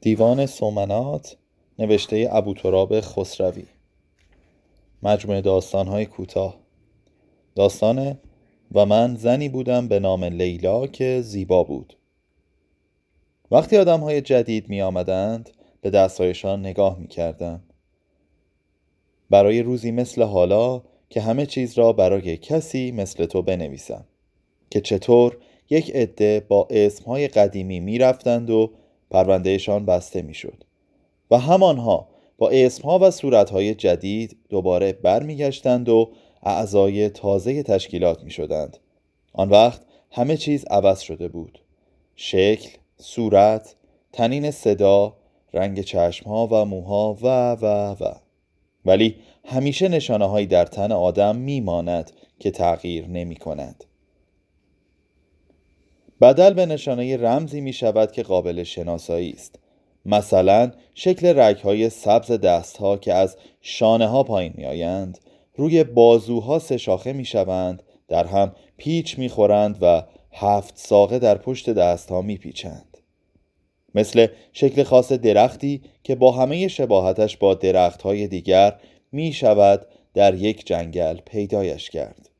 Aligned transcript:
دیوان 0.00 0.46
سومنات 0.46 1.36
نوشته 1.78 2.28
ابو 2.30 2.54
تراب 2.54 3.00
خسروی. 3.00 3.66
مجموعه 5.02 5.40
داستانهای 5.40 6.06
کوتاه. 6.06 6.56
داستان 7.54 8.18
و 8.72 8.86
من 8.86 9.16
زنی 9.16 9.48
بودم 9.48 9.88
به 9.88 10.00
نام 10.00 10.24
لیلا 10.24 10.86
که 10.86 11.20
زیبا 11.20 11.64
بود. 11.64 11.96
وقتی 13.50 13.76
آدم 13.76 14.00
های 14.00 14.20
جدید 14.20 14.68
می 14.68 14.82
آمدند 14.82 15.50
به 15.80 15.90
دستهایشان 15.90 16.60
نگاه 16.60 16.98
می 16.98 17.08
کردم. 17.08 17.62
برای 19.30 19.62
روزی 19.62 19.90
مثل 19.90 20.22
حالا 20.22 20.82
که 21.10 21.20
همه 21.20 21.46
چیز 21.46 21.78
را 21.78 21.92
برای 21.92 22.36
کسی 22.36 22.92
مثل 22.92 23.26
تو 23.26 23.42
بنویسم 23.42 24.04
که 24.70 24.80
چطور 24.80 25.36
یک 25.70 25.90
عده 25.90 26.40
با 26.48 26.68
اسمهای 26.70 27.28
قدیمی 27.28 27.80
می 27.80 27.98
رفتند 27.98 28.50
و 28.50 28.70
پروندهشان 29.10 29.86
بسته 29.86 30.22
می 30.22 30.34
شد 30.34 30.64
و 31.30 31.38
همانها 31.38 32.08
با 32.38 32.50
اسمها 32.50 32.98
و 32.98 33.10
صورتهای 33.10 33.74
جدید 33.74 34.36
دوباره 34.48 34.92
برمیگشتند 34.92 35.88
و 35.88 36.10
اعضای 36.42 37.08
تازه 37.08 37.62
تشکیلات 37.62 38.24
می 38.24 38.30
شدند. 38.30 38.78
آن 39.32 39.48
وقت 39.48 39.80
همه 40.10 40.36
چیز 40.36 40.64
عوض 40.64 41.00
شده 41.00 41.28
بود 41.28 41.58
شکل، 42.16 42.68
صورت، 42.96 43.74
تنین 44.12 44.50
صدا، 44.50 45.16
رنگ 45.52 45.80
چشمها 45.80 46.46
و 46.46 46.64
موها 46.64 47.16
و 47.22 47.52
و 47.52 47.96
و 48.00 48.14
ولی 48.84 49.16
همیشه 49.44 49.88
نشانه 49.88 50.46
در 50.46 50.64
تن 50.64 50.92
آدم 50.92 51.36
میماند 51.36 52.10
که 52.38 52.50
تغییر 52.50 53.06
نمی 53.06 53.36
کند. 53.36 53.84
بدل 56.20 56.52
به 56.52 56.66
نشانه 56.66 57.16
رمزی 57.16 57.60
می 57.60 57.72
شود 57.72 58.12
که 58.12 58.22
قابل 58.22 58.62
شناسایی 58.62 59.32
است. 59.32 59.58
مثلا 60.06 60.72
شکل 60.94 61.38
رگ 61.38 61.56
های 61.56 61.90
سبز 61.90 62.32
دست 62.32 62.76
ها 62.76 62.96
که 62.96 63.14
از 63.14 63.36
شانه 63.60 64.06
ها 64.06 64.22
پایین 64.22 64.52
می 64.56 64.64
آیند 64.66 65.18
روی 65.56 65.84
بازوها 65.84 66.58
سه 66.58 66.76
شاخه 66.76 67.12
می 67.12 67.24
شوند 67.24 67.82
در 68.08 68.26
هم 68.26 68.52
پیچ 68.76 69.18
می 69.18 69.28
خورند 69.28 69.78
و 69.80 70.02
هفت 70.32 70.78
ساقه 70.78 71.18
در 71.18 71.38
پشت 71.38 71.70
دست 71.70 72.10
ها 72.10 72.22
می 72.22 72.36
پیچند 72.36 72.98
مثل 73.94 74.26
شکل 74.52 74.82
خاص 74.82 75.12
درختی 75.12 75.82
که 76.04 76.14
با 76.14 76.32
همه 76.32 76.68
شباهتش 76.68 77.36
با 77.36 77.54
درخت 77.54 78.02
های 78.02 78.26
دیگر 78.26 78.80
می 79.12 79.32
شود 79.32 79.86
در 80.14 80.34
یک 80.34 80.66
جنگل 80.66 81.16
پیدایش 81.16 81.90
کرد. 81.90 82.30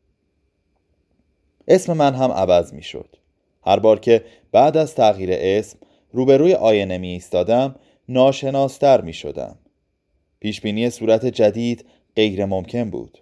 اسم 1.68 1.92
من 1.92 2.14
هم 2.14 2.30
عوض 2.30 2.72
می 2.72 2.82
شد 2.82 3.16
هر 3.62 3.78
بار 3.78 4.00
که 4.00 4.24
بعد 4.52 4.76
از 4.76 4.94
تغییر 4.94 5.30
اسم 5.32 5.78
روبروی 6.12 6.54
آینه 6.54 6.98
می 6.98 7.08
ایستادم 7.08 7.74
ناشناستر 8.08 9.00
می 9.00 9.12
شدم. 9.12 9.58
پیشبینی 10.40 10.90
صورت 10.90 11.26
جدید 11.26 11.84
غیر 12.16 12.44
ممکن 12.44 12.90
بود. 12.90 13.18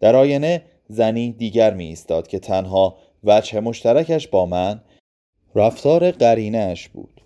در 0.00 0.16
آینه 0.16 0.62
زنی 0.88 1.32
دیگر 1.32 1.74
می 1.74 1.84
ایستاد 1.84 2.28
که 2.28 2.38
تنها 2.38 2.96
وجه 3.24 3.60
مشترکش 3.60 4.28
با 4.28 4.46
من 4.46 4.80
رفتار 5.54 6.10
قرینش 6.10 6.88
بود. 6.88 7.20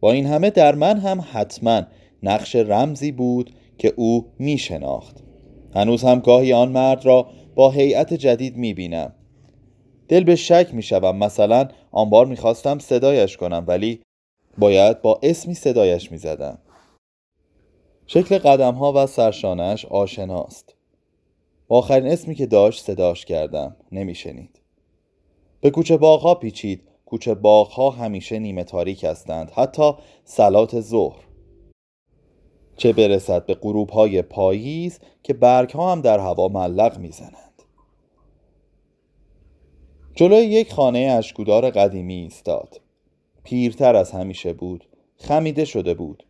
با 0.00 0.12
این 0.12 0.26
همه 0.26 0.50
در 0.50 0.74
من 0.74 0.98
هم 0.98 1.24
حتما 1.32 1.82
نقش 2.22 2.56
رمزی 2.56 3.12
بود 3.12 3.50
که 3.78 3.92
او 3.96 4.26
می 4.38 4.58
شناخت. 4.58 5.16
هنوز 5.74 6.02
هم 6.04 6.20
گاهی 6.20 6.52
آن 6.52 6.72
مرد 6.72 7.06
را 7.06 7.26
با 7.54 7.70
هیئت 7.70 8.14
جدید 8.14 8.56
می 8.56 8.74
بینم. 8.74 9.12
دل 10.10 10.24
به 10.24 10.36
شک 10.36 10.68
می 10.72 10.82
شوم 10.82 11.16
مثلا 11.16 11.68
آن 11.92 12.10
بار 12.10 12.26
می 12.26 12.36
خواستم 12.36 12.78
صدایش 12.78 13.36
کنم 13.36 13.64
ولی 13.66 14.00
باید 14.58 15.02
با 15.02 15.20
اسمی 15.22 15.54
صدایش 15.54 16.12
می 16.12 16.18
زدم 16.18 16.58
شکل 18.06 18.38
قدم 18.38 18.74
ها 18.74 18.92
و 18.96 19.06
سرشانش 19.06 19.84
آشناست. 19.84 20.74
آخرین 21.68 22.06
اسمی 22.06 22.34
که 22.34 22.46
داشت 22.46 22.84
صداش 22.84 23.24
کردم. 23.24 23.76
نمیشنید. 23.92 24.60
به 25.60 25.70
کوچه 25.70 25.96
باغ 25.96 26.40
پیچید. 26.40 26.88
کوچه 27.06 27.34
باغ 27.34 27.68
ها 27.68 27.90
همیشه 27.90 28.38
نیمه 28.38 28.64
تاریک 28.64 29.04
هستند. 29.04 29.50
حتی 29.50 29.92
سلات 30.24 30.80
ظهر. 30.80 31.24
چه 32.76 32.92
برسد 32.92 33.46
به 33.46 33.54
غروب 33.54 33.90
های 33.90 34.22
پاییز 34.22 34.98
که 35.22 35.34
برگ 35.34 35.70
ها 35.70 35.92
هم 35.92 36.00
در 36.00 36.18
هوا 36.18 36.48
ملق 36.48 36.98
می‌زنند. 36.98 37.49
جلوی 40.20 40.44
یک 40.44 40.72
خانه 40.72 40.98
اشکودار 40.98 41.70
قدیمی 41.70 42.14
ایستاد. 42.14 42.80
پیرتر 43.44 43.96
از 43.96 44.10
همیشه 44.10 44.52
بود. 44.52 44.84
خمیده 45.16 45.64
شده 45.64 45.94
بود. 45.94 46.26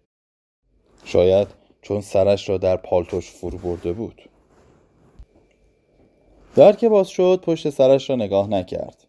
شاید 1.04 1.48
چون 1.82 2.00
سرش 2.00 2.48
را 2.48 2.58
در 2.58 2.76
پالتوش 2.76 3.30
فرو 3.30 3.58
برده 3.58 3.92
بود. 3.92 4.28
در 6.54 6.72
که 6.72 6.88
باز 6.88 7.08
شد 7.08 7.40
پشت 7.46 7.70
سرش 7.70 8.10
را 8.10 8.16
نگاه 8.16 8.48
نکرد. 8.48 9.06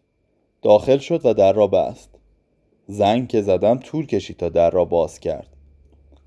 داخل 0.62 0.98
شد 0.98 1.26
و 1.26 1.34
در 1.34 1.52
را 1.52 1.66
بست. 1.66 2.10
زنگ 2.86 3.28
که 3.28 3.42
زدم 3.42 3.78
طول 3.78 4.06
کشید 4.06 4.36
تا 4.36 4.48
در 4.48 4.70
را 4.70 4.84
باز 4.84 5.20
کرد. 5.20 5.56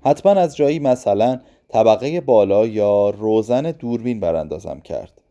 حتما 0.04 0.32
از 0.32 0.56
جایی 0.56 0.78
مثلا 0.78 1.40
طبقه 1.68 2.20
بالا 2.20 2.66
یا 2.66 3.10
روزن 3.10 3.70
دوربین 3.70 4.20
براندازم 4.20 4.80
کرد. 4.80 5.22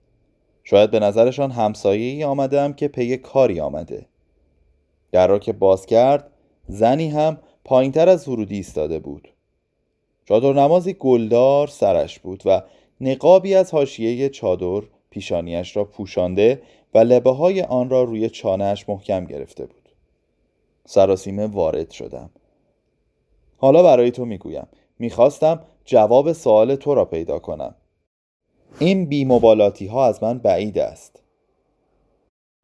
شاید 0.67 0.91
به 0.91 0.99
نظرشان 0.99 1.51
همسایه 1.51 2.11
ای 2.11 2.23
آمدم 2.23 2.73
که 2.73 2.87
پی 2.87 3.17
کاری 3.17 3.59
آمده. 3.59 4.05
در 5.11 5.27
را 5.27 5.39
که 5.39 5.53
باز 5.53 5.85
کرد 5.85 6.31
زنی 6.67 7.09
هم 7.09 7.37
پایینتر 7.65 8.09
از 8.09 8.27
ورودی 8.27 8.55
ایستاده 8.55 8.99
بود. 8.99 9.29
چادر 10.25 10.53
نمازی 10.53 10.93
گلدار 10.93 11.67
سرش 11.67 12.19
بود 12.19 12.43
و 12.45 12.61
نقابی 13.01 13.55
از 13.55 13.71
حاشیه 13.71 14.29
چادر 14.29 14.87
پیشانیش 15.09 15.77
را 15.77 15.85
پوشانده 15.85 16.61
و 16.93 16.97
لبه 16.97 17.31
های 17.31 17.61
آن 17.61 17.89
را 17.89 18.03
روی 18.03 18.29
چانهش 18.29 18.89
محکم 18.89 19.25
گرفته 19.25 19.65
بود. 19.65 19.89
سراسیمه 20.85 21.47
وارد 21.47 21.91
شدم. 21.91 22.29
حالا 23.57 23.83
برای 23.83 24.11
تو 24.11 24.25
می‌گویم. 24.25 24.67
می‌خواستم 24.99 25.63
جواب 25.85 26.33
سوال 26.33 26.75
تو 26.75 26.95
را 26.95 27.05
پیدا 27.05 27.39
کنم. 27.39 27.75
این 28.79 29.05
بیمبالاتی 29.05 29.87
ها 29.87 30.05
از 30.05 30.23
من 30.23 30.37
بعید 30.37 30.79
است. 30.79 31.21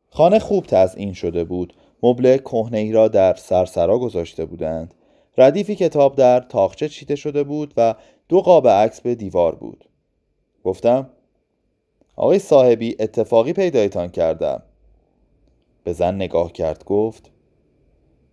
خانه 0.10 0.40
خوب 0.40 0.66
تزئین 0.66 1.14
شده 1.14 1.44
بود. 1.44 1.74
مبل 2.04 2.38
کهنه 2.38 2.78
ای 2.78 2.92
را 2.92 3.08
در 3.08 3.34
سرسرا 3.34 4.00
گذاشته 4.00 4.46
بودند. 4.46 4.94
ردیفی 5.38 5.76
کتاب 5.76 6.16
در 6.16 6.40
تاخچه 6.40 6.90
چیته 6.90 7.16
شده 7.16 7.44
بود 7.44 7.74
و 7.78 7.96
دو 8.30 8.42
قاب 8.42 8.68
عکس 8.68 9.02
به 9.02 9.16
دیوار 9.16 9.56
بود. 9.56 9.86
گفتم 10.64 11.10
آقای 12.16 12.40
صاحبی 12.40 12.96
اتفاقی 13.00 13.54
پیدایتان 13.54 14.08
کردم. 14.08 14.64
به 15.84 15.94
زن 15.94 16.16
نگاه 16.16 16.52
کرد 16.52 16.84
گفت 16.86 17.32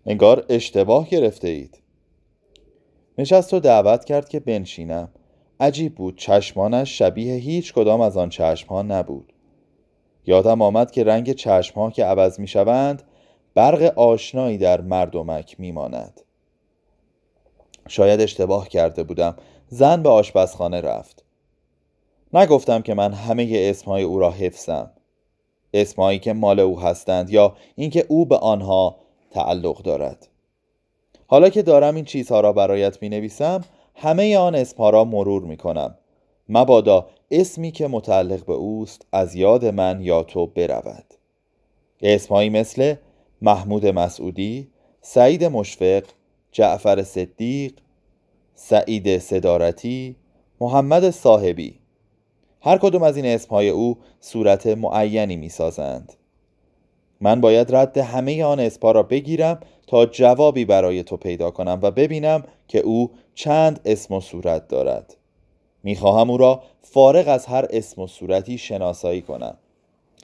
انگار 0.06 0.44
اشتباه 0.48 1.08
گرفته 1.08 1.48
اید 1.48 1.78
نشست 3.18 3.54
و 3.54 3.60
دعوت 3.60 4.04
کرد 4.04 4.28
که 4.28 4.40
بنشینم. 4.40 5.08
عجیب 5.60 5.94
بود 5.94 6.18
چشمانش 6.18 6.98
شبیه 6.98 7.34
هیچ 7.34 7.72
کدام 7.72 8.00
از 8.00 8.16
آن 8.16 8.28
چشمها 8.28 8.82
نبود. 8.82 9.32
یادم 10.26 10.62
آمد 10.62 10.90
که 10.90 11.04
رنگ 11.04 11.32
چشمها 11.32 11.90
که 11.90 12.04
عوض 12.04 12.40
می 12.40 12.48
شوند 12.48 13.02
برق 13.54 13.98
آشنایی 13.98 14.58
در 14.58 14.80
مردمک 14.80 15.60
می 15.60 15.72
ماند. 15.72 16.20
شاید 17.88 18.20
اشتباه 18.20 18.68
کرده 18.68 19.02
بودم. 19.02 19.36
زن 19.68 20.02
به 20.02 20.08
آشپزخانه 20.08 20.80
رفت. 20.80 21.24
نگفتم 22.32 22.82
که 22.82 22.94
من 22.94 23.12
همه 23.12 23.48
اسمهای 23.52 24.02
او 24.02 24.18
را 24.18 24.30
حفظم. 24.30 24.90
اسمهایی 25.74 26.18
که 26.18 26.32
مال 26.32 26.60
او 26.60 26.80
هستند 26.80 27.30
یا 27.30 27.56
اینکه 27.76 28.06
او 28.08 28.26
به 28.26 28.36
آنها 28.36 28.96
تعلق 29.30 29.82
دارد. 29.82 30.28
حالا 31.26 31.48
که 31.48 31.62
دارم 31.62 31.94
این 31.94 32.04
چیزها 32.04 32.40
را 32.40 32.52
برایت 32.52 33.02
می 33.02 33.08
نویسم 33.08 33.64
همه 34.00 34.38
آن 34.38 34.54
اسمها 34.54 34.90
را 34.90 35.04
مرور 35.04 35.42
می 35.42 35.56
کنم 35.56 35.94
مبادا 36.48 37.06
اسمی 37.30 37.70
که 37.70 37.86
متعلق 37.86 38.44
به 38.44 38.52
اوست 38.52 39.06
از 39.12 39.34
یاد 39.34 39.64
من 39.64 40.00
یا 40.00 40.22
تو 40.22 40.46
برود. 40.46 41.04
اسمهایی 42.02 42.50
مثل 42.50 42.94
محمود 43.42 43.86
مسعودی 43.86 44.68
سعید 45.00 45.44
مشفق 45.44 46.02
جعفر 46.52 47.02
صدیق 47.02 47.72
سعید 48.54 49.18
صدارتی 49.18 50.16
محمد 50.60 51.10
صاحبی. 51.10 51.78
هر 52.60 52.78
کدوم 52.78 53.02
از 53.02 53.16
این 53.16 53.26
اسمهای 53.26 53.68
او 53.68 53.98
صورت 54.20 54.66
معینی 54.66 55.36
می 55.36 55.48
سازند 55.48 56.12
من 57.20 57.40
باید 57.40 57.74
رد 57.74 57.98
همه 57.98 58.44
آن 58.44 58.60
اسپا 58.60 58.92
را 58.92 59.02
بگیرم 59.02 59.60
تا 59.86 60.06
جوابی 60.06 60.64
برای 60.64 61.02
تو 61.02 61.16
پیدا 61.16 61.50
کنم 61.50 61.78
و 61.82 61.90
ببینم 61.90 62.42
که 62.68 62.78
او 62.78 63.10
چند 63.34 63.80
اسم 63.84 64.14
و 64.14 64.20
صورت 64.20 64.68
دارد. 64.68 65.16
می‌خواهم 65.82 66.30
او 66.30 66.36
را 66.36 66.62
فارغ 66.82 67.28
از 67.28 67.46
هر 67.46 67.66
اسم 67.70 68.02
و 68.02 68.06
صورتی 68.06 68.58
شناسایی 68.58 69.22
کنم. 69.22 69.56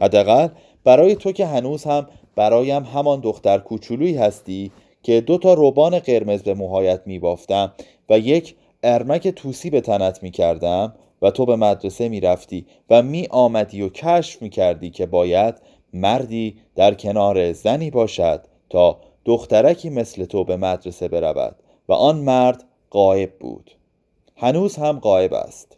حداقل 0.01 0.49
برای 0.85 1.15
تو 1.15 1.33
که 1.33 1.47
هنوز 1.47 1.85
هم 1.85 2.07
برایم 2.37 2.83
همان 2.83 3.21
دختر 3.21 3.59
کوچولویی 3.59 4.17
هستی 4.17 4.71
که 5.03 5.21
دو 5.21 5.39
تا 5.39 5.55
روبان 5.55 5.99
قرمز 5.99 6.43
به 6.43 6.55
موهایت 6.55 7.01
میبافتم 7.07 7.73
و 8.11 8.19
یک 8.19 8.55
ارمک 8.83 9.29
توسی 9.29 9.71
به 9.71 9.81
تنت 9.81 10.23
می‌کردم 10.23 10.95
و 11.23 11.31
تو 11.31 11.47
به 11.47 11.57
مدرسه 11.57 12.09
می‌رفتی 12.09 12.67
و 12.91 13.03
می 13.03 13.27
آمدی 13.31 13.83
و 13.83 13.89
کشف 13.89 14.43
می 14.43 14.51
کردی 14.51 14.91
که 14.91 15.07
باید 15.07 15.55
مردی 15.95 16.57
در 16.75 16.95
کنار 16.95 17.53
زنی 17.53 17.91
باشد 17.91 18.45
تا 18.71 19.01
دخترکی 19.25 19.91
مثل 19.91 20.25
تو 20.25 20.45
به 20.45 20.57
مدرسه 20.57 21.09
برود 21.09 21.57
و 21.89 21.93
آن 21.93 22.17
مرد 22.17 22.65
قایب 22.91 23.39
بود. 23.39 23.71
هنوز 24.37 24.77
هم 24.77 24.99
قایب 24.99 25.35
است. 25.35 25.77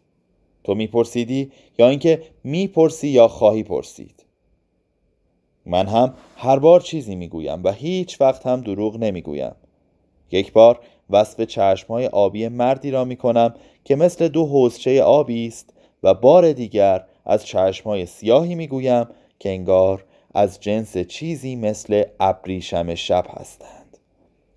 تو 0.64 0.74
میپرسیدی 0.74 1.52
یا 1.78 1.88
اینکه 1.88 2.22
می‌پرسی 2.44 3.08
یا 3.08 3.28
خواهی 3.28 3.62
پرسید؟ 3.62 4.24
من 5.66 5.86
هم 5.86 6.14
هر 6.36 6.58
بار 6.58 6.80
چیزی 6.80 7.14
می‌گویم 7.16 7.64
و 7.64 7.72
هیچ 7.72 8.20
وقت 8.20 8.46
هم 8.46 8.60
دروغ 8.60 8.96
نمی‌گویم. 8.96 9.54
یک 10.30 10.52
بار 10.52 10.80
وصف 11.10 11.40
چشمهای 11.40 12.06
آبی 12.06 12.48
مردی 12.48 12.90
را 12.90 13.04
می‌کنم 13.04 13.54
که 13.84 13.96
مثل 13.96 14.28
دو 14.28 14.46
حوزچه 14.46 15.02
آبی 15.02 15.46
است 15.46 15.72
و 16.02 16.14
بار 16.14 16.52
دیگر 16.52 17.04
از 17.24 17.46
چشمهای 17.46 18.06
سیاهی 18.06 18.54
می‌گویم 18.54 19.06
که 19.38 19.48
انگار 19.48 20.04
از 20.34 20.60
جنس 20.60 20.98
چیزی 20.98 21.56
مثل 21.56 22.04
ابریشم 22.20 22.94
شب 22.94 23.26
هستند. 23.28 23.98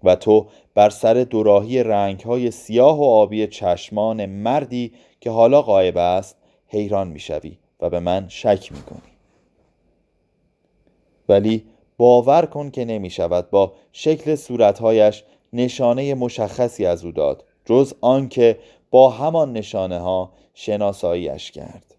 و 0.03 0.15
تو 0.15 0.47
بر 0.75 0.89
سر 0.89 1.13
دوراهی 1.13 1.83
رنگهای 1.83 2.51
سیاه 2.51 2.99
و 2.99 3.03
آبی 3.03 3.47
چشمان 3.47 4.25
مردی 4.25 4.93
که 5.19 5.29
حالا 5.29 5.61
غایب 5.61 5.97
است 5.97 6.35
حیران 6.67 7.07
می‌شوی 7.07 7.57
و 7.79 7.89
به 7.89 7.99
من 7.99 8.25
شک 8.29 8.71
می‌کنی. 8.71 9.11
ولی 11.29 11.65
باور 11.97 12.45
کن 12.45 12.71
که 12.71 12.85
نمی 12.85 13.09
شود 13.09 13.49
با 13.49 13.73
شکل 13.91 14.35
صورتهایش 14.35 15.23
نشانه 15.53 16.13
مشخصی 16.13 16.85
از 16.85 17.05
او 17.05 17.11
داد 17.11 17.43
جز 17.65 17.93
آنکه 18.01 18.59
با 18.91 19.09
همان 19.09 19.53
نشانه 19.53 19.99
ها 19.99 20.31
شناساییش 20.53 21.51
کرد. 21.51 21.95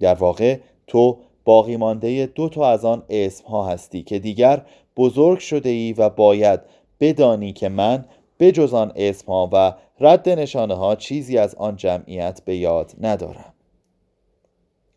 در 0.00 0.14
واقع 0.14 0.58
تو 0.86 1.18
باقی 1.46 1.76
مانده 1.76 2.26
دو 2.26 2.48
تا 2.48 2.70
از 2.70 2.84
آن 2.84 3.02
اسم 3.08 3.48
ها 3.48 3.66
هستی 3.66 4.02
که 4.02 4.18
دیگر 4.18 4.62
بزرگ 4.96 5.38
شده 5.38 5.68
ای 5.68 5.92
و 5.92 6.08
باید 6.08 6.60
بدانی 7.00 7.52
که 7.52 7.68
من 7.68 8.04
بجز 8.40 8.74
آن 8.74 8.92
اسم 8.96 9.32
ها 9.32 9.50
و 9.52 9.72
رد 10.00 10.28
نشانه 10.28 10.74
ها 10.74 10.96
چیزی 10.96 11.38
از 11.38 11.54
آن 11.54 11.76
جمعیت 11.76 12.40
به 12.44 12.56
یاد 12.56 12.92
ندارم. 13.00 13.52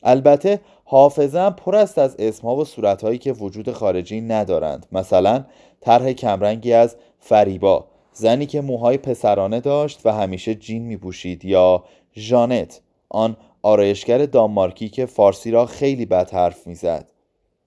البته 0.03 0.61
حافظم 0.85 1.49
پر 1.49 1.75
است 1.75 1.97
از 1.97 2.15
اسمها 2.19 2.55
و 2.55 2.65
صورتهایی 2.65 3.17
که 3.17 3.33
وجود 3.33 3.71
خارجی 3.71 4.21
ندارند. 4.21 4.85
مثلا 4.91 5.45
طرح 5.81 6.11
کمرنگی 6.11 6.73
از 6.73 6.95
فریبا 7.19 7.85
زنی 8.13 8.45
که 8.45 8.61
موهای 8.61 8.97
پسرانه 8.97 9.59
داشت 9.59 10.05
و 10.05 10.13
همیشه 10.13 10.55
جین 10.55 10.81
می 10.81 10.97
پوشید 10.97 11.45
یا 11.45 11.83
ژانت 12.15 12.81
آن 13.09 13.37
آرایشگر 13.61 14.25
دانمارکی 14.25 14.89
که 14.89 15.05
فارسی 15.05 15.51
را 15.51 15.65
خیلی 15.65 16.05
بد 16.05 16.31
حرف 16.31 16.67
می‌زد 16.67 17.11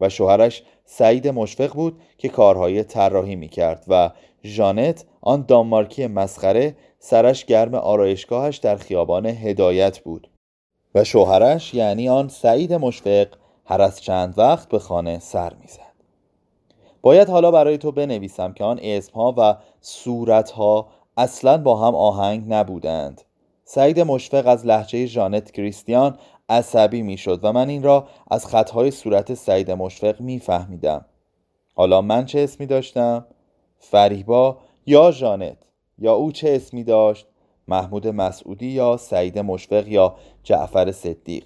و 0.00 0.09
شوهرش 0.09 0.62
سعید 0.85 1.29
مشفق 1.29 1.73
بود 1.75 2.00
که 2.19 2.29
کارهای 2.29 2.85
طراحی 2.85 3.37
می 3.37 3.49
کرد 3.49 3.85
و 3.89 4.11
ژانت 4.44 5.05
آن 5.21 5.44
دانمارکی 5.49 6.06
مسخره 6.06 6.77
سرش 6.99 7.44
گرم 7.44 7.75
آرایشگاهش 7.75 8.56
در 8.56 8.77
خیابان 8.77 9.27
هدایت 9.27 9.99
بود 9.99 10.29
و 10.94 11.05
شوهرش 11.05 11.75
یعنی 11.75 12.09
آن 12.09 12.29
سعید 12.29 12.73
مشفق 12.73 13.27
هر 13.65 13.83
از 13.83 14.00
چند 14.00 14.35
وقت 14.39 14.69
به 14.69 14.79
خانه 14.79 15.19
سر 15.19 15.53
می‌زد. 15.61 15.93
باید 17.03 17.29
حالا 17.29 17.50
برای 17.50 17.79
تو 17.79 17.93
بنویسم 17.93 18.53
که 18.53 18.65
آن 18.65 18.81
اسمها 18.83 19.35
و 19.39 19.56
صورتها 19.81 20.89
اصلا 21.17 21.59
با 21.59 21.77
هم 21.77 21.94
آهنگ 21.94 22.44
نبودند. 22.49 23.23
سعید 23.75 24.01
مشفق 24.01 24.47
از 24.47 24.67
لحجه 24.67 25.07
ژانت 25.07 25.51
کریستیان 25.51 26.19
عصبی 26.49 27.03
می‌شد 27.03 27.41
و 27.43 27.53
من 27.53 27.69
این 27.69 27.83
را 27.83 28.09
از 28.31 28.47
خطهای 28.47 28.91
صورت 28.91 29.35
سعید 29.35 29.71
مشفق 29.71 30.21
میفهمیدم. 30.21 31.05
حالا 31.75 32.01
من 32.01 32.25
چه 32.25 32.41
اسمی 32.41 32.67
داشتم؟ 32.67 33.27
فریبا 33.79 34.59
یا 34.87 35.11
ژانت؟ 35.11 35.57
یا 35.99 36.15
او 36.15 36.33
چه 36.33 36.51
اسمی 36.51 36.85
داشت؟ 36.85 37.27
محمود 37.69 38.09
مسعودی 38.09 38.67
یا 38.67 38.97
سعید 38.97 39.39
مشفق 39.39 39.89
یا 39.89 40.15
جعفر 40.43 40.93
صدیق؟ 40.93 41.45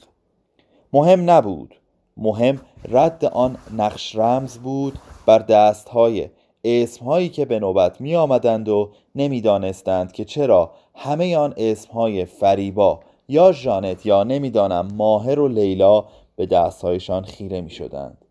مهم 0.93 1.31
نبود. 1.31 1.75
مهم 2.17 2.61
رد 2.89 3.25
آن 3.25 3.59
نقش 3.77 4.17
رمز 4.17 4.59
بود 4.59 4.99
بر 5.27 5.39
دستهای. 5.39 6.29
اسمهایی 6.65 7.29
که 7.29 7.45
به 7.45 7.59
نوبت 7.59 8.01
می 8.01 8.17
آمدند 8.17 8.69
و 8.69 8.93
نمی‌دانستند 9.15 10.13
که 10.13 10.25
چرا 10.25 10.71
همه 10.97 11.37
آن 11.37 11.55
اسمهای 11.57 12.25
فریبا 12.25 13.01
یا 13.29 13.53
ژانت 13.53 14.07
یا 14.07 14.25
نمی‌دانم 14.25 14.89
ماهر 14.95 15.41
و 15.41 15.49
لیلا 15.49 16.05
به 16.37 16.47
دستهایشان 16.47 17.25
خیره 17.25 17.61
می 17.61 17.71
شدند. 17.71 18.25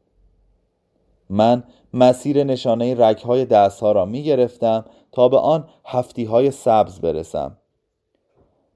من 1.30 1.64
مسیر 1.94 2.44
نشانه 2.44 2.96
رگهای 2.96 3.46
دستها 3.46 3.92
را 3.92 4.06
می 4.06 4.24
گرفتم 4.24 4.86
تا 5.12 5.30
به 5.30 5.38
آن 5.38 5.68
هفتی 5.86 6.24
های 6.24 6.52
سبز 6.52 7.00
برسم. 7.00 7.58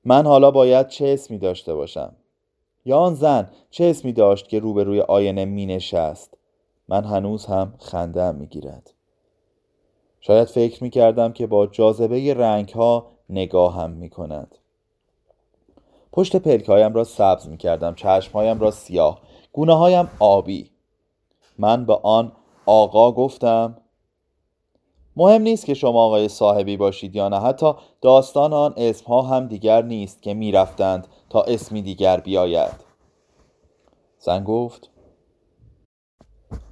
من 0.05 0.25
حالا 0.25 0.51
باید 0.51 0.87
چه 0.87 1.07
اسمی 1.07 1.37
داشته 1.37 1.75
باشم؟ 1.75 2.15
یا 2.85 2.97
آن 2.97 3.13
زن 3.13 3.49
چه 3.69 3.85
اسمی 3.85 4.13
داشت 4.13 4.47
که 4.47 4.59
روبروی 4.59 5.01
آینه 5.01 5.45
می 5.45 5.65
نشست 5.65 6.37
من 6.87 7.03
هنوز 7.03 7.45
هم 7.45 7.73
خنده 7.79 8.31
می 8.31 8.47
گیرد 8.47 8.93
شاید 10.21 10.47
فکر 10.47 10.83
می 10.83 10.89
کردم 10.89 11.33
که 11.33 11.47
با 11.47 11.67
جاذبه 11.67 12.33
رنگ 12.33 12.69
ها 12.69 13.11
نگاهم 13.29 13.91
می 13.91 14.09
کند 14.09 14.57
پشت 16.11 16.35
پلکایم 16.35 16.93
را 16.93 17.03
سبز 17.03 17.47
می 17.47 17.57
کردم 17.57 17.95
چشمهایم 17.95 18.59
را 18.59 18.71
سیاه 18.71 19.21
گونه 19.53 19.77
هایم 19.77 20.09
آبی. 20.19 20.71
من 21.57 21.85
به 21.85 21.99
آن 22.03 22.31
آقا 22.65 23.11
گفتم 23.11 23.77
مهم 25.15 25.41
نیست 25.41 25.65
که 25.65 25.73
شما 25.73 26.05
آقای 26.05 26.27
صاحبی 26.27 26.77
باشید 26.77 27.15
یا 27.15 27.29
نه 27.29 27.39
حتی 27.39 27.73
داستان 28.01 28.53
آن 28.53 28.73
اسمها 28.77 29.21
هم 29.21 29.47
دیگر 29.47 29.81
نیست 29.81 30.21
که 30.21 30.33
می‌رفتند 30.33 31.07
تا 31.29 31.41
اسمی 31.41 31.81
دیگر 31.81 32.19
بیاید. 32.19 32.89
زن 34.19 34.43
گفت 34.43 34.89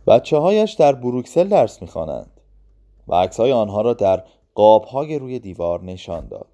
بچه 0.07 0.37
هایش 0.37 0.73
در 0.73 0.93
بروکسل 0.93 1.47
درس 1.47 1.81
می‌خوانند 1.81 2.41
و 3.07 3.15
عکس 3.15 3.39
های 3.39 3.51
آنها 3.51 3.81
را 3.81 3.93
در 3.93 4.23
قاب 4.57 4.83
های 4.85 5.19
روی 5.19 5.39
دیوار 5.39 5.83
نشان 5.83 6.27
داد. 6.27 6.47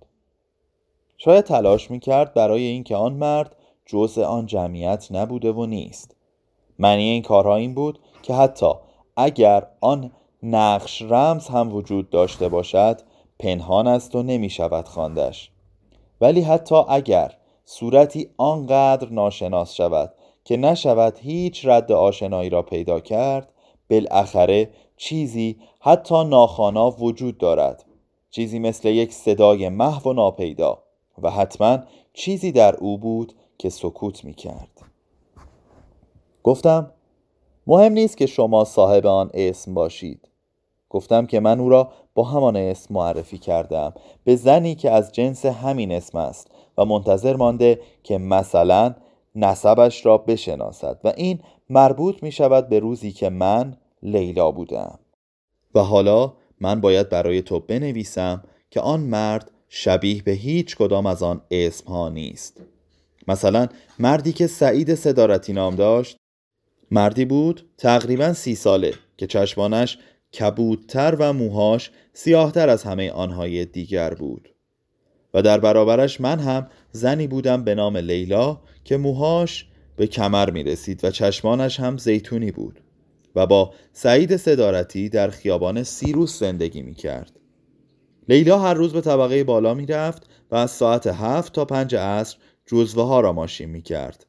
شاید 1.17 1.45
تلاش 1.45 1.91
می‌کرد 1.91 2.33
برای 2.33 2.63
اینکه 2.63 2.95
آن 2.95 3.13
مرد 3.13 3.55
جزء 3.85 4.23
آن 4.23 4.45
جمعیت 4.45 5.07
نبوده 5.11 5.51
و 5.51 5.65
نیست. 5.65 6.15
معنی 6.79 7.03
این 7.03 7.21
کارها 7.21 7.55
این 7.55 7.73
بود 7.73 7.99
که 8.21 8.33
حتی 8.33 8.71
اگر 9.17 9.67
آن 9.81 10.11
نقش 10.43 11.01
رمز 11.01 11.47
هم 11.47 11.75
وجود 11.75 12.09
داشته 12.09 12.49
باشد 12.49 13.01
پنهان 13.39 13.87
است 13.87 14.15
و 14.15 14.23
نمی 14.23 14.49
شود 14.49 14.87
خواندش. 14.87 15.51
ولی 16.21 16.41
حتی 16.41 16.75
اگر 16.89 17.37
صورتی 17.65 18.29
آنقدر 18.37 19.09
ناشناس 19.09 19.73
شود 19.73 20.13
که 20.43 20.57
نشود 20.57 21.17
هیچ 21.17 21.65
رد 21.65 21.91
آشنایی 21.91 22.49
را 22.49 22.61
پیدا 22.61 22.99
کرد 22.99 23.53
بالاخره 23.89 24.69
چیزی 24.97 25.59
حتی 25.79 26.23
ناخانا 26.23 26.91
وجود 26.91 27.37
دارد. 27.37 27.85
چیزی 28.35 28.59
مثل 28.59 28.89
یک 28.89 29.13
صدای 29.13 29.69
محو 29.69 30.09
و 30.09 30.13
ناپیدا 30.13 30.83
و 31.21 31.31
حتما 31.31 31.79
چیزی 32.13 32.51
در 32.51 32.75
او 32.75 32.97
بود 32.97 33.33
که 33.57 33.69
سکوت 33.69 34.25
می 34.25 34.33
کرد 34.33 34.81
گفتم 36.43 36.91
مهم 37.67 37.93
نیست 37.93 38.17
که 38.17 38.25
شما 38.25 38.63
صاحب 38.63 39.07
آن 39.07 39.29
اسم 39.33 39.73
باشید. 39.73 40.27
گفتم 40.89 41.25
که 41.25 41.39
من 41.39 41.59
او 41.59 41.69
را 41.69 41.91
با 42.13 42.23
همان 42.23 42.55
اسم 42.55 42.93
معرفی 42.93 43.37
کردم. 43.37 43.93
به 44.23 44.35
زنی 44.35 44.75
که 44.75 44.91
از 44.91 45.11
جنس 45.11 45.45
همین 45.45 45.91
اسم 45.91 46.17
است 46.17 46.51
و 46.77 46.85
منتظر 46.85 47.35
مانده 47.35 47.79
که 48.03 48.17
مثلا 48.17 48.95
نسبش 49.35 50.05
را 50.05 50.17
بشناسد 50.17 50.99
و 51.03 51.13
این 51.17 51.39
مربوط 51.69 52.23
می 52.23 52.31
شود 52.31 52.69
به 52.69 52.79
روزی 52.79 53.11
که 53.11 53.29
من 53.29 53.77
لیلا 54.03 54.51
بودم. 54.51 54.99
و 55.75 55.79
حالا 55.79 56.33
من 56.63 56.81
باید 56.81 57.09
برای 57.09 57.41
تو 57.41 57.59
بنویسم 57.59 58.43
که 58.69 58.79
آن 58.79 58.99
مرد 58.99 59.51
شبیه 59.69 60.23
به 60.23 60.31
هیچ 60.31 60.75
کدام 60.75 61.05
از 61.05 61.23
آن 61.23 61.41
اسم 61.51 61.87
ها 61.87 62.09
نیست. 62.09 62.61
مثلا 63.27 63.67
مردی 63.99 64.33
که 64.33 64.47
سعید 64.47 64.95
صدارتی 64.95 65.53
نام 65.53 65.75
داشت 65.75 66.17
مردی 66.91 67.25
بود 67.25 67.69
تقریبا 67.77 68.33
سی 68.33 68.55
ساله 68.55 68.93
که 69.17 69.27
چشمانش 69.27 69.97
کبودتر 70.39 71.15
و 71.19 71.33
موهاش 71.33 71.91
سیاهتر 72.13 72.69
از 72.69 72.83
همه 72.83 73.11
آنهای 73.11 73.65
دیگر 73.65 74.13
بود. 74.13 74.49
و 75.33 75.41
در 75.41 75.59
برابرش 75.59 76.21
من 76.21 76.39
هم 76.39 76.67
زنی 76.91 77.27
بودم 77.27 77.63
به 77.63 77.75
نام 77.75 77.97
لیلا 77.97 78.61
که 78.83 78.97
موهاش 78.97 79.67
به 79.95 80.07
کمر 80.07 80.49
می 80.49 80.63
رسید 80.63 81.05
و 81.05 81.11
چشمانش 81.11 81.79
هم 81.79 81.97
زیتونی 81.97 82.51
بود. 82.51 82.82
و 83.35 83.47
با 83.47 83.73
سعید 83.93 84.37
صدارتی 84.37 85.09
در 85.09 85.29
خیابان 85.29 85.83
سیروس 85.83 86.39
زندگی 86.39 86.81
می 86.81 86.93
کرد. 86.93 87.39
لیلا 88.29 88.59
هر 88.59 88.73
روز 88.73 88.93
به 88.93 89.01
طبقه 89.01 89.43
بالا 89.43 89.73
می 89.73 89.85
رفت 89.85 90.27
و 90.51 90.55
از 90.55 90.71
ساعت 90.71 91.07
هفت 91.07 91.53
تا 91.53 91.65
پنج 91.65 91.95
عصر 91.95 92.37
جزوه 92.65 93.03
ها 93.03 93.19
را 93.19 93.33
ماشین 93.33 93.69
می 93.69 93.81
کرد. 93.81 94.25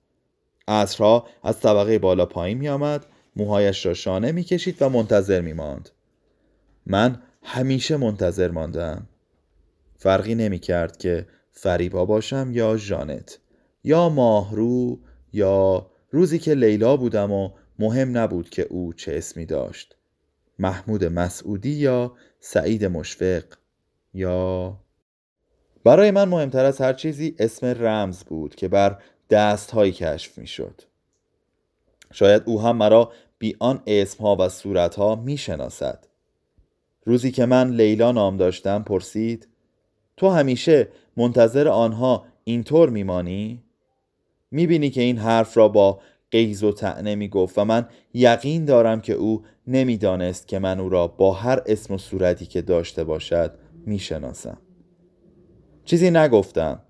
عصرها 0.69 1.27
از 1.43 1.61
طبقه 1.61 1.99
بالا 1.99 2.27
پایین 2.27 2.59
می 2.59 2.69
آمد 2.69 3.07
موهایش 3.37 3.87
را 3.87 3.95
شانه 3.95 4.33
می 4.33 4.45
کشید 4.45 4.83
و 4.83 4.89
منتظر 4.89 5.41
می 5.41 5.53
ماند. 5.53 5.91
من 6.87 7.23
همیشه 7.43 7.97
منتظر 7.97 8.51
ماندم 8.51 9.09
فرقی 9.97 10.35
نمی 10.35 10.59
کرد 10.59 10.97
که 10.97 11.27
فریبا 11.53 12.05
باشم 12.05 12.51
یا 12.53 12.77
جانت 12.77 13.39
یا 13.85 14.09
ماهرو 14.09 14.99
یا 15.33 15.87
روزی 16.11 16.39
که 16.39 16.55
لیلا 16.55 16.97
بودم 16.97 17.33
و 17.33 17.51
مهم 17.79 18.19
نبود 18.19 18.51
که 18.51 18.63
او 18.63 18.93
چه 18.93 19.17
اسمی 19.17 19.47
داشت. 19.47 19.97
محمود 20.59 21.05
مسعودی 21.05 21.73
یا 21.73 22.13
سعید 22.41 22.85
مشفق 22.85 23.45
یا 24.15 24.77
برای 25.85 26.11
من 26.11 26.29
مهمتر 26.29 26.65
از 26.65 26.81
هر 26.81 26.93
چیزی 26.93 27.37
اسم 27.39 27.67
رمز 27.67 28.25
بود 28.25 28.55
که 28.55 28.69
بر 28.69 28.99
دستهایی 29.31 29.93
کشف 29.93 30.39
می 30.39 30.47
شد 30.47 30.83
شاید 32.13 32.43
او 32.47 32.63
هم 32.63 32.77
مرا 32.77 33.13
بی 33.39 33.57
آن 33.59 33.83
اسمها 33.87 34.37
و 34.37 34.49
صورتها 34.49 35.15
می 35.15 35.37
شناسد 35.37 36.07
روزی 37.05 37.31
که 37.31 37.47
من 37.47 37.71
لیلا 37.71 38.13
نام 38.13 38.37
داشتم 38.37 38.83
پرسید 38.83 39.49
تو 40.17 40.29
همیشه 40.29 40.89
منتظر 41.17 41.69
آنها 41.69 42.27
اینطور 42.45 42.91
میمانی؟ 42.91 43.63
می‌بینی 44.51 44.91
که 44.91 45.01
این 45.01 45.19
حرف 45.19 45.57
را 45.57 45.69
با 45.69 46.01
قیز 46.35 46.65
و 46.65 46.73
تعنه 46.73 47.15
می‌گفت 47.15 47.59
و 47.59 47.65
من 47.65 47.89
یقین 48.15 48.65
دارم 48.65 49.01
که 49.01 49.13
او 49.13 49.43
نمی‌دانست 49.67 50.49
که 50.49 50.59
من 50.59 50.81
او 50.81 50.89
را 50.89 51.07
با 51.07 51.33
هر 51.33 51.63
اسم 51.67 51.95
و 51.95 51.99
صورتی 51.99 52.47
که 52.47 52.63
داشته 52.63 53.05
باشد 53.05 53.59
می‌شناسم. 53.87 54.59
چیزی 55.85 56.11
نگفتم. 56.11 56.83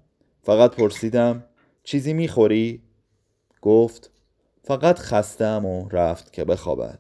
فقط 0.43 0.77
پرسیدم 0.77 1.45
چیزی 1.83 2.13
می‌خوری؟ 2.13 2.83
گفت 3.63 4.11
فقط 4.63 4.99
خستم 4.99 5.67
و 5.67 5.89
رفت 5.89 6.33
که 6.33 6.45
بخوابد. 6.45 6.99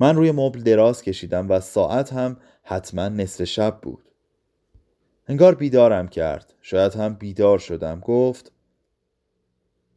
من 0.00 0.16
روی 0.16 0.32
مبل 0.32 0.60
دراز 0.60 1.02
کشیدم 1.02 1.50
و 1.50 1.60
ساعت 1.60 2.12
هم 2.12 2.36
حتما 2.62 3.08
نصف 3.08 3.44
شب 3.44 3.78
بود. 3.82 4.04
انگار 5.28 5.54
بیدارم 5.54 6.08
کرد. 6.08 6.54
شاید 6.60 6.94
هم 6.94 7.14
بیدار 7.14 7.58
شدم. 7.58 8.00
گفت 8.00 8.52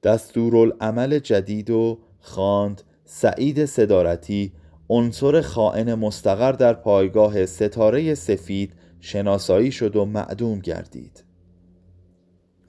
دستورالعمل 0.08 1.20
جدید 1.20 1.70
و 1.70 2.00
خواند. 2.20 2.82
سعید 3.06 3.66
صدارتی 3.66 4.52
عنصر 4.90 5.42
خائن 5.42 5.94
مستقر 5.94 6.52
در 6.52 6.74
پایگاه 6.74 7.46
ستاره 7.46 8.16
سفید 8.16 8.74
شناسایی 9.00 9.72
شد 9.72 9.96
و 9.96 10.06
معدوم 10.06 10.60
گردید. 10.60 11.24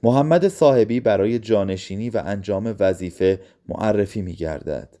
محمد 0.03 0.47
صاحبی 0.47 0.99
برای 0.99 1.39
جانشینی 1.39 2.09
و 2.09 2.21
انجام 2.25 2.75
وظیفه 2.79 3.39
معرفی 3.67 4.21
می 4.21 4.33
گردد 4.33 4.97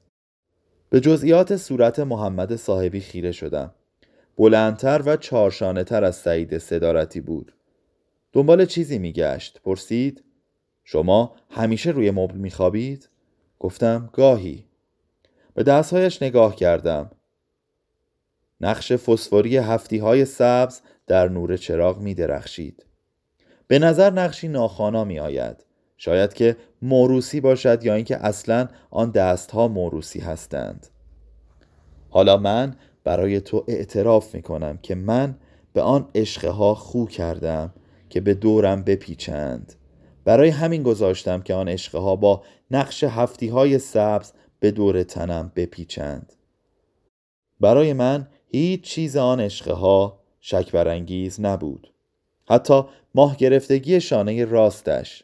به 0.89 0.99
جزئیات 0.99 1.57
صورت 1.57 1.99
محمد 1.99 2.55
صاحبی 2.55 2.99
خیره 2.99 3.31
شدم. 3.31 3.73
بلندتر 4.37 5.01
و 5.05 5.17
چارشانه 5.17 5.83
تر 5.83 6.03
از 6.03 6.15
سعید 6.15 6.57
صدارتی 6.57 7.21
بود. 7.21 7.53
دنبال 8.33 8.65
چیزی 8.65 8.99
میگشت؟ 8.99 9.61
پرسید. 9.63 10.23
شما 10.91 11.35
همیشه 11.49 11.89
روی 11.89 12.11
مبل 12.11 12.37
میخوابید؟ 12.37 13.09
گفتم 13.59 14.09
گاهی 14.13 14.65
به 15.53 15.63
دستهایش 15.63 16.21
نگاه 16.23 16.55
کردم 16.55 17.11
نقش 18.61 18.91
فسفوری 18.91 19.57
هفتی 19.57 19.97
های 19.97 20.25
سبز 20.25 20.81
در 21.07 21.27
نور 21.27 21.57
چراغ 21.57 21.99
می 21.99 22.13
درخشید. 22.13 22.85
به 23.67 23.79
نظر 23.79 24.09
نقشی 24.09 24.47
ناخانا 24.47 25.03
می 25.03 25.19
آید. 25.19 25.65
شاید 25.97 26.33
که 26.33 26.57
موروسی 26.81 27.41
باشد 27.41 27.83
یا 27.83 27.95
اینکه 27.95 28.25
اصلا 28.25 28.67
آن 28.91 29.11
دستها 29.11 29.67
موروسی 29.67 30.19
هستند. 30.19 30.87
حالا 32.09 32.37
من 32.37 32.75
برای 33.03 33.41
تو 33.41 33.65
اعتراف 33.67 34.35
می 34.35 34.41
کنم 34.41 34.77
که 34.77 34.95
من 34.95 35.35
به 35.73 35.81
آن 35.81 36.09
عشقه 36.15 36.49
ها 36.49 36.75
خو 36.75 37.05
کردم 37.05 37.73
که 38.09 38.21
به 38.21 38.33
دورم 38.33 38.83
بپیچند 38.83 39.75
برای 40.25 40.49
همین 40.49 40.83
گذاشتم 40.83 41.41
که 41.41 41.53
آن 41.53 41.69
عشقه 41.69 41.97
ها 41.97 42.15
با 42.15 42.43
نقش 42.71 43.03
هفتی 43.03 43.47
های 43.47 43.79
سبز 43.79 44.31
به 44.59 44.71
دور 44.71 45.03
تنم 45.03 45.51
بپیچند. 45.55 46.33
برای 47.59 47.93
من 47.93 48.27
هیچ 48.51 48.81
چیز 48.81 49.17
آن 49.17 49.39
عشقه 49.39 49.73
ها 49.73 50.19
شک 50.39 50.71
برانگیز 50.71 51.39
نبود. 51.39 51.93
حتی 52.49 52.83
ماه 53.15 53.37
گرفتگی 53.37 54.01
شانه 54.01 54.45
راستش. 54.45 55.23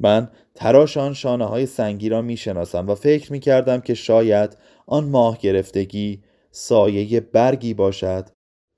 من 0.00 0.30
تراش 0.54 0.96
آن 0.96 1.14
شانه 1.14 1.44
های 1.44 1.66
سنگی 1.66 2.08
را 2.08 2.22
می 2.22 2.36
شناسم 2.36 2.88
و 2.88 2.94
فکر 2.94 3.32
می 3.32 3.40
کردم 3.40 3.80
که 3.80 3.94
شاید 3.94 4.56
آن 4.86 5.04
ماه 5.04 5.38
گرفتگی 5.38 6.22
سایه 6.50 7.20
برگی 7.20 7.74
باشد 7.74 8.28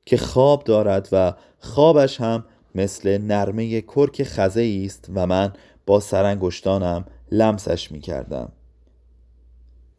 که 0.07 0.16
خواب 0.16 0.64
دارد 0.64 1.09
و 1.12 1.35
خوابش 1.59 2.21
هم 2.21 2.45
مثل 2.75 3.19
نرمه 3.19 3.81
کرک 3.81 4.23
خزه 4.23 4.83
است 4.85 5.11
و 5.15 5.27
من 5.27 5.53
با 5.87 6.00
سرانگشتانم 6.00 7.05
لمسش 7.33 7.93
می 7.93 8.00
کردم 8.00 8.53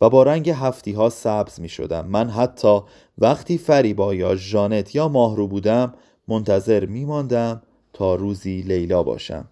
و 0.02 0.10
با 0.10 0.24
رنگ 0.24 0.50
هفتی 0.50 0.92
ها 0.92 1.10
سبز 1.10 1.60
می 1.60 1.70
شدم 1.70 2.08
من 2.08 2.30
حتی 2.30 2.80
وقتی 3.18 3.58
فریبا 3.58 4.14
یا 4.14 4.36
جانت 4.36 4.96
یا 4.96 5.08
ماهرو 5.08 5.48
بودم 5.48 5.94
منتظر 6.28 6.86
می 6.86 7.06
ماندم 7.06 7.62
تا 7.94 8.16
روزی 8.16 8.62
لیلا 8.62 9.04
باشم. 9.04 9.48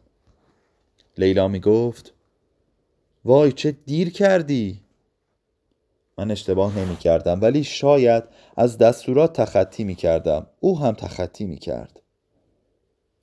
لیلا 1.18 1.48
می 1.48 1.60
گفت 1.60 2.14
وای 3.26 3.52
چه 3.52 3.72
دیر 3.72 4.10
کردی. 4.10 4.82
من 6.18 6.32
اشتباه 6.32 6.78
نمی 6.80 6.96
کردم 6.96 7.42
ولی 7.42 7.64
شاید 7.64 8.24
از 8.58 8.78
دستورات 8.78 9.42
تخطی 9.42 9.84
می 9.84 9.96
کردم 9.96 10.48
او 10.60 10.80
هم 10.80 10.94
تخطی 10.94 11.46
می 11.46 11.58
کرد 11.58 12.02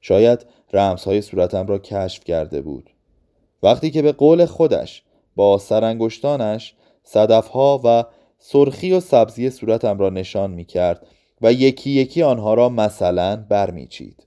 شاید 0.08 0.46
رمزهای 0.72 1.22
صورتم 1.22 1.66
را 1.66 1.78
کشف 1.78 2.24
کرده 2.24 2.62
بود. 2.62 2.90
وقتی 3.62 3.90
که 3.90 4.02
به 4.02 4.12
قول 4.12 4.46
خودش 4.46 5.02
با 5.36 5.58
سرانگشتانش 5.58 6.74
صدفها 7.02 7.80
و 7.84 8.04
سرخی 8.38 8.92
و 8.92 9.00
سبزی 9.00 9.50
صورتم 9.50 9.98
را 9.98 10.10
نشان 10.10 10.50
می 10.50 10.64
کرد 10.64 11.06
و 11.42 11.52
یکی 11.52 11.90
یکی 11.90 12.22
آنها 12.22 12.54
را 12.54 12.68
مثلا 12.68 13.36
برمیچید. 13.48 14.26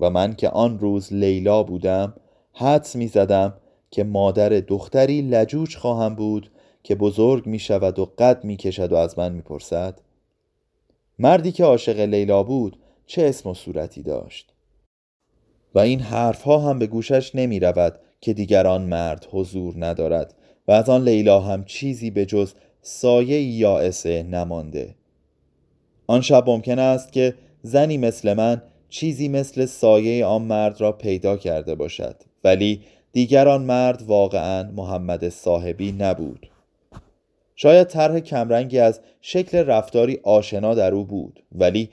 و 0.00 0.10
من 0.10 0.34
که 0.34 0.48
آن 0.48 0.78
روز 0.78 1.12
لیلا 1.12 1.62
بودم 1.62 2.14
حدس 2.52 2.96
می 2.96 3.08
زدم 3.08 3.54
که 3.90 4.04
مادر 4.04 4.48
دختری 4.48 5.22
لجوج 5.22 5.76
خواهم 5.76 6.14
بود 6.14 6.50
که 6.82 6.94
بزرگ 6.94 7.46
می 7.46 7.58
شود 7.58 7.98
و 7.98 8.12
قد 8.18 8.44
می 8.44 8.56
کشد 8.56 8.92
و 8.92 8.96
از 8.96 9.18
من 9.18 9.32
می 9.32 9.42
پرسد 9.42 10.00
مردی 11.18 11.52
که 11.52 11.64
عاشق 11.64 12.00
لیلا 12.00 12.42
بود 12.42 12.78
چه 13.06 13.22
اسم 13.22 13.48
و 13.48 13.54
صورتی 13.54 14.02
داشت؟ 14.02 14.51
و 15.74 15.78
این 15.78 16.00
حرفها 16.00 16.58
هم 16.58 16.78
به 16.78 16.86
گوشش 16.86 17.34
نمی 17.34 17.60
رود 17.60 17.98
که 18.20 18.32
دیگران 18.32 18.82
مرد 18.82 19.26
حضور 19.30 19.74
ندارد 19.76 20.34
و 20.68 20.72
از 20.72 20.88
آن 20.88 21.04
لیلا 21.04 21.40
هم 21.40 21.64
چیزی 21.64 22.10
به 22.10 22.26
جز 22.26 22.54
سایه 22.82 23.42
یائسه 23.42 24.22
نمانده. 24.22 24.94
آن 26.06 26.20
شب 26.20 26.50
ممکن 26.50 26.78
است 26.78 27.12
که 27.12 27.34
زنی 27.62 27.98
مثل 27.98 28.34
من 28.34 28.62
چیزی 28.88 29.28
مثل 29.28 29.66
سایه 29.66 30.24
آن 30.24 30.42
مرد 30.42 30.80
را 30.80 30.92
پیدا 30.92 31.36
کرده 31.36 31.74
باشد 31.74 32.16
ولی 32.44 32.80
دیگر 33.12 33.48
آن 33.48 33.62
مرد 33.62 34.02
واقعا 34.02 34.70
محمد 34.70 35.28
صاحبی 35.28 35.92
نبود. 35.92 36.46
شاید 37.56 37.86
طرح 37.86 38.20
کمرنگی 38.20 38.78
از 38.78 39.00
شکل 39.20 39.58
رفتاری 39.58 40.20
آشنا 40.22 40.74
در 40.74 40.94
او 40.94 41.04
بود 41.04 41.42
ولی 41.52 41.90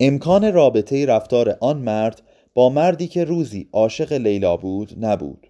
امکان 0.00 0.52
رابطه 0.52 1.06
رفتار 1.06 1.56
آن 1.60 1.78
مرد 1.78 2.22
با 2.54 2.68
مردی 2.68 3.08
که 3.08 3.24
روزی 3.24 3.68
عاشق 3.72 4.12
لیلا 4.12 4.56
بود 4.56 4.94
نبود. 5.04 5.46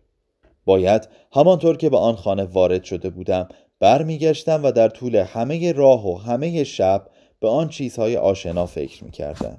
باید 0.65 1.09
همانطور 1.33 1.77
که 1.77 1.91
به 1.91 1.97
آن 1.97 2.17
خانه 2.17 2.45
وارد 2.45 2.85
شده 2.85 3.11
بودم 3.11 3.49
برمیگشتم 3.81 4.65
و 4.65 4.73
در 4.73 4.89
طول 4.89 5.17
همه 5.17 5.73
راه 5.73 6.07
و 6.07 6.19
همه 6.19 6.65
شب 6.65 7.07
به 7.41 7.49
آن 7.49 7.69
چیزهای 7.69 8.17
آشنا 8.17 8.67
فکر 8.67 9.05
می‌کردم. 9.05 9.57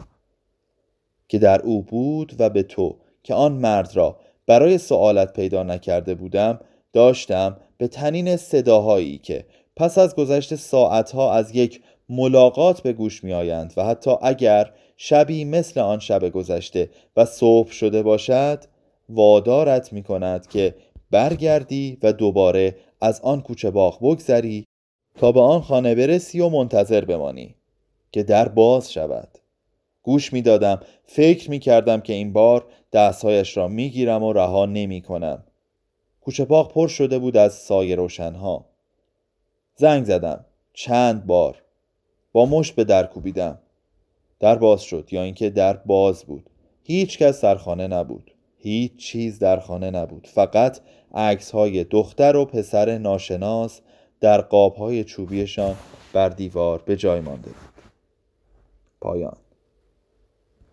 که 1.28 1.40
در 1.40 1.62
او 1.62 1.82
بود 1.82 2.36
و 2.40 2.50
به 2.50 2.64
تو 2.64 2.98
که 3.24 3.34
آن 3.34 3.52
مرد 3.52 3.96
را 3.96 4.20
برای 4.48 4.78
سوالت 4.78 5.34
پیدا 5.34 5.64
نکرده 5.64 6.16
بودم 6.16 6.60
داشتم 6.94 7.58
به 7.78 7.88
تنین 7.88 8.38
صداهایی 8.38 9.18
که 9.18 9.46
پس 9.76 9.98
از 9.98 10.16
گذشت 10.16 10.56
ساعتها 10.56 11.34
از 11.34 11.56
یک 11.56 11.82
ملاقات 12.10 12.82
به 12.82 12.94
گوش 12.94 13.24
می 13.24 13.34
آیند 13.34 13.74
و 13.78 13.86
حتی 13.86 14.12
اگر 14.22 14.72
شبی 14.98 15.46
مثل 15.46 15.80
آن 15.80 16.00
شب 16.00 16.30
گذشته 16.30 16.90
و 17.18 17.26
صبح 17.26 17.72
شده 17.72 18.04
باشد 18.04 18.64
وادارت 19.10 19.94
می 19.94 20.04
کند 20.04 20.48
که 20.48 20.76
برگردی 21.12 21.98
و 22.04 22.14
دوباره 22.14 22.76
از 23.02 23.22
آن 23.22 23.42
کوچه 23.42 23.72
باغ 23.72 24.00
بگذری 24.00 24.66
تا 25.16 25.32
به 25.32 25.42
آن 25.42 25.62
خانه 25.62 25.96
برسی 25.96 26.40
و 26.40 26.50
منتظر 26.50 27.06
بمانی 27.06 27.56
که 28.12 28.24
در 28.24 28.48
باز 28.48 28.94
شود. 28.94 29.28
گوش 30.04 30.34
می 30.34 30.42
دادم 30.42 30.80
فکر 31.06 31.50
می 31.50 31.60
کردم 31.60 32.02
که 32.02 32.14
این 32.14 32.34
بار 32.34 32.66
دستهایش 32.94 33.58
را 33.58 33.68
می 33.68 33.90
گیرم 33.90 34.24
و 34.24 34.34
رها 34.34 34.66
نمی 34.66 35.02
کنم 35.02 35.44
کوچه 36.22 36.46
باغ 36.46 36.74
پر 36.74 36.88
شده 36.88 37.20
بود 37.20 37.38
از 37.38 37.54
سایه 37.54 37.96
روشنها. 37.96 38.66
زنگ 39.76 40.06
زدم. 40.06 40.46
چند 40.74 41.26
بار. 41.26 41.62
با 42.32 42.46
مشت 42.46 42.76
به 42.76 42.84
در 42.84 43.06
کوبیدم. 43.06 43.60
در 44.40 44.56
باز 44.56 44.82
شد 44.82 45.08
یا 45.12 45.22
اینکه 45.24 45.50
در 45.50 45.78
باز 45.78 46.24
بود. 46.24 46.50
هیچ 46.84 47.18
کس 47.18 47.42
در 47.42 47.56
خانه 47.56 47.88
نبود. 47.88 48.32
هیچ 48.58 48.96
چیز 48.96 49.40
در 49.40 49.60
خانه 49.60 49.92
نبود. 49.92 50.28
فقط 50.28 50.80
عکس 51.14 51.52
های 51.52 51.84
دختر 51.84 52.36
و 52.36 52.46
پسر 52.46 52.98
ناشناس 52.98 53.82
در 54.22 54.42
قاب 54.42 54.76
های 54.76 55.04
چوبیشان 55.04 55.76
بر 56.14 56.30
دیوار 56.30 56.82
به 56.86 56.96
جای 56.96 57.20
مانده 57.20 57.50
بود. 57.50 57.84
پایان. 59.02 59.38